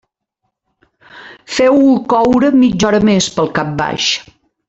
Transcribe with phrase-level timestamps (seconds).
[1.57, 4.09] Feu-ho coure mitja hora més, pel cap baix.